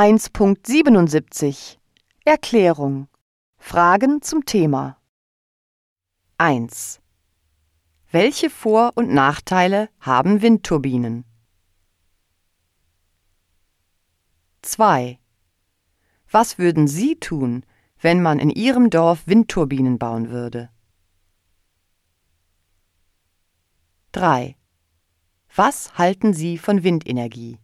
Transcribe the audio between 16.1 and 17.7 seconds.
Was würden Sie tun,